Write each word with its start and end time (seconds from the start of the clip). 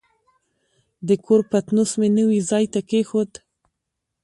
د 1.07 1.09
کور 1.25 1.41
پتنوس 1.51 1.91
مې 1.99 2.09
نوي 2.17 2.39
ځای 2.49 2.65
ته 2.73 2.79
کېښود. 2.89 3.31